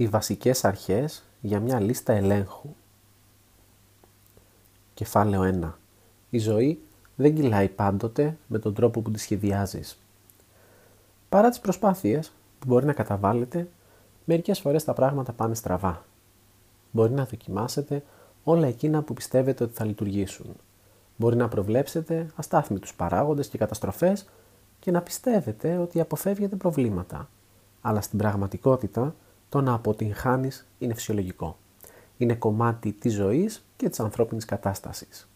Οι 0.00 0.06
βασικές 0.06 0.64
αρχές 0.64 1.22
για 1.40 1.60
μια 1.60 1.80
λίστα 1.80 2.12
ελέγχου. 2.12 2.68
Κεφάλαιο 4.94 5.60
1. 5.62 5.72
Η 6.30 6.38
ζωή 6.38 6.82
δεν 7.16 7.34
κυλάει 7.34 7.68
πάντοτε 7.68 8.36
με 8.46 8.58
τον 8.58 8.74
τρόπο 8.74 9.00
που 9.00 9.10
τη 9.10 9.18
σχεδιάζεις. 9.18 9.98
Παρά 11.28 11.48
τις 11.48 11.60
προσπάθειες 11.60 12.32
που 12.58 12.66
μπορεί 12.66 12.86
να 12.86 12.92
καταβάλλετε, 12.92 13.68
μερικές 14.24 14.60
φορές 14.60 14.84
τα 14.84 14.92
πράγματα 14.92 15.32
πάνε 15.32 15.54
στραβά. 15.54 16.04
Μπορεί 16.90 17.12
να 17.12 17.24
δοκιμάσετε 17.24 18.02
όλα 18.44 18.66
εκείνα 18.66 19.02
που 19.02 19.14
πιστεύετε 19.14 19.64
ότι 19.64 19.74
θα 19.74 19.84
λειτουργήσουν. 19.84 20.56
Μπορεί 21.16 21.36
να 21.36 21.48
προβλέψετε 21.48 22.30
αστάθμιτους 22.36 22.94
παράγοντες 22.94 23.48
και 23.48 23.58
καταστροφές 23.58 24.28
και 24.78 24.90
να 24.90 25.02
πιστεύετε 25.02 25.76
ότι 25.76 26.00
αποφεύγετε 26.00 26.56
προβλήματα. 26.56 27.28
Αλλά 27.80 28.00
στην 28.00 28.18
πραγματικότητα 28.18 29.14
το 29.50 29.60
να 29.60 29.72
αποτυγχάνεις 29.74 30.66
είναι 30.78 30.94
φυσιολογικό. 30.94 31.56
Είναι 32.16 32.34
κομμάτι 32.34 32.92
της 32.92 33.14
ζωής 33.14 33.64
και 33.76 33.88
της 33.88 34.00
ανθρώπινης 34.00 34.44
κατάστασης. 34.44 35.28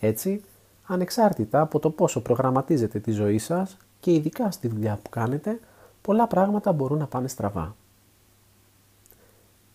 Έτσι, 0.00 0.42
ανεξάρτητα 0.86 1.60
από 1.60 1.78
το 1.78 1.90
πόσο 1.90 2.20
προγραμματίζετε 2.20 2.98
τη 2.98 3.10
ζωή 3.10 3.38
σας 3.38 3.76
και 4.00 4.12
ειδικά 4.12 4.50
στη 4.50 4.68
δουλειά 4.68 4.98
που 5.02 5.10
κάνετε, 5.10 5.60
πολλά 6.02 6.26
πράγματα 6.26 6.72
μπορούν 6.72 6.98
να 6.98 7.06
πάνε 7.06 7.28
στραβά. 7.28 7.76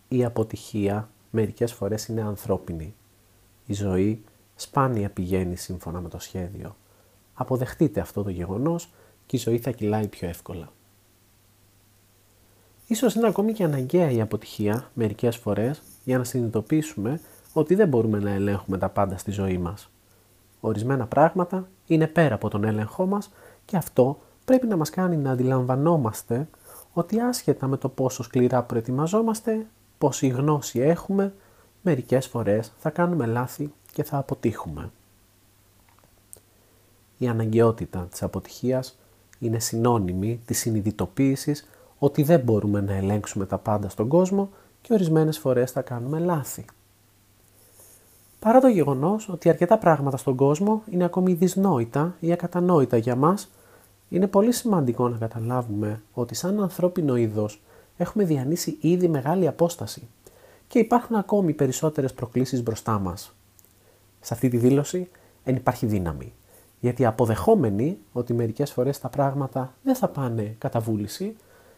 Η 0.07 0.25
αποτυχία 0.25 1.09
μερικές 1.31 1.73
φορές 1.73 2.07
είναι 2.07 2.21
ανθρώπινη. 2.21 2.95
Η 3.65 3.73
ζωή 3.73 4.23
σπάνια 4.55 5.09
πηγαίνει 5.09 5.55
σύμφωνα 5.55 6.01
με 6.01 6.09
το 6.09 6.19
σχέδιο. 6.19 6.75
Αποδεχτείτε 7.33 7.99
αυτό 7.99 8.23
το 8.23 8.29
γεγονός 8.29 8.89
και 9.25 9.35
η 9.35 9.39
ζωή 9.39 9.59
θα 9.59 9.71
κυλάει 9.71 10.07
πιο 10.07 10.27
εύκολα. 10.27 10.71
Ίσως 12.87 13.15
είναι 13.15 13.27
ακόμη 13.27 13.53
και 13.53 13.63
αναγκαία 13.63 14.11
η 14.11 14.21
αποτυχία 14.21 14.89
μερικές 14.93 15.37
φορές 15.37 15.81
για 16.03 16.17
να 16.17 16.23
συνειδητοποιήσουμε 16.23 17.19
ότι 17.53 17.75
δεν 17.75 17.87
μπορούμε 17.87 18.19
να 18.19 18.29
ελέγχουμε 18.29 18.77
τα 18.77 18.89
πάντα 18.89 19.17
στη 19.17 19.31
ζωή 19.31 19.57
μας. 19.57 19.89
Ορισμένα 20.59 21.07
πράγματα 21.07 21.67
είναι 21.87 22.07
πέρα 22.07 22.35
από 22.35 22.49
τον 22.49 22.63
έλεγχό 22.63 23.05
μας 23.05 23.31
και 23.65 23.77
αυτό 23.77 24.19
πρέπει 24.45 24.67
να 24.67 24.75
μας 24.75 24.89
κάνει 24.89 25.17
να 25.17 25.31
αντιλαμβανόμαστε 25.31 26.47
ότι 26.93 27.19
άσχετα 27.19 27.67
με 27.67 27.77
το 27.77 27.89
πόσο 27.89 28.23
σκληρά 28.23 28.63
προετοιμαζόμαστε, 28.63 29.67
πόση 29.97 30.27
γνώση 30.27 30.79
έχουμε, 30.79 31.33
μερικές 31.81 32.27
φορές 32.27 32.73
θα 32.79 32.89
κάνουμε 32.89 33.25
λάθη 33.25 33.73
και 33.91 34.03
θα 34.03 34.17
αποτύχουμε. 34.17 34.91
Η 37.17 37.27
αναγκαιότητα 37.27 38.07
της 38.11 38.23
αποτυχίας 38.23 38.99
είναι 39.39 39.59
συνώνυμη 39.59 40.41
της 40.45 40.59
συνειδητοποίησης 40.59 41.67
ότι 41.99 42.23
δεν 42.23 42.39
μπορούμε 42.39 42.81
να 42.81 42.93
ελέγξουμε 42.93 43.45
τα 43.45 43.57
πάντα 43.57 43.89
στον 43.89 44.07
κόσμο 44.07 44.49
και 44.81 44.93
ορισμένες 44.93 45.37
φορές 45.37 45.71
θα 45.71 45.81
κάνουμε 45.81 46.19
λάθη. 46.19 46.65
Παρά 48.39 48.59
το 48.59 48.67
γεγονός 48.67 49.29
ότι 49.29 49.49
αρκετά 49.49 49.77
πράγματα 49.77 50.17
στον 50.17 50.35
κόσμο 50.35 50.83
είναι 50.89 51.03
ακόμη 51.03 51.33
δυσνόητα 51.33 52.15
ή 52.19 52.31
ακατανόητα 52.31 52.97
για 52.97 53.15
μας, 53.15 53.49
είναι 54.09 54.27
πολύ 54.27 54.51
σημαντικό 54.51 55.09
να 55.09 55.17
καταλάβουμε 55.17 56.01
ότι 56.13 56.35
σαν 56.35 56.61
ανθρώπινο 56.61 57.15
είδος 57.15 57.61
έχουμε 57.97 58.23
διανύσει 58.23 58.77
ήδη 58.81 59.07
μεγάλη 59.07 59.47
απόσταση 59.47 60.07
και 60.67 60.79
υπάρχουν 60.79 61.15
ακόμη 61.15 61.53
περισσότερες 61.53 62.13
προκλήσεις 62.13 62.63
μπροστά 62.63 62.99
μας. 62.99 63.35
Σε 64.19 64.33
αυτή 64.33 64.49
τη 64.49 64.57
δήλωση 64.57 65.09
δεν 65.43 65.55
υπάρχει 65.55 65.85
δύναμη, 65.85 66.33
γιατί 66.79 67.05
αποδεχόμενοι 67.05 67.97
ότι 68.11 68.33
μερικές 68.33 68.71
φορές 68.71 68.99
τα 68.99 69.09
πράγματα 69.09 69.73
δεν 69.83 69.95
θα 69.95 70.07
πάνε 70.07 70.55
κατά 70.57 70.79
βούληση 70.79 71.35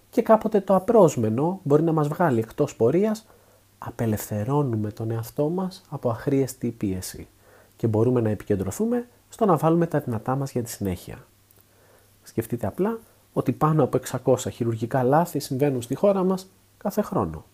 και 0.10 0.22
κάποτε 0.22 0.62
το 0.62 0.76
απρόσμενο 0.76 1.60
μπορεί 1.64 1.84
να 1.84 1.92
μας 1.92 2.08
βγάλει 2.08 2.40
εκτός 2.40 2.76
πορείας, 2.76 3.26
απελευθερώνουμε 3.78 4.92
τον 4.92 5.12
εαυτό 5.12 5.50
μας 5.50 5.82
από 5.90 6.10
αχρίαστη 6.10 6.72
πίεση 6.72 7.28
και 7.76 7.88
μπορούμε 7.88 8.22
να 8.22 8.30
επικεντρωθούμε 8.30 9.08
στο 9.30 9.46
να 9.46 9.58
βάλουμε 9.58 9.88
τα 9.88 10.00
δυνατά 10.00 10.36
μας 10.36 10.52
για 10.52 10.64
τη 10.64 10.70
συνέχεια. 10.70 11.26
Σκεφτείτε 12.24 12.68
απλά 12.68 13.00
ότι 13.34 13.52
πάνω 13.52 13.84
από 13.84 14.00
600 14.24 14.38
χειρουργικά 14.52 15.04
λάθη 15.04 15.40
συμβαίνουν 15.40 15.82
στη 15.82 15.96
χώρα 15.96 16.24
μας 16.24 16.50
κάθε 16.78 17.02
χρόνο. 17.02 17.46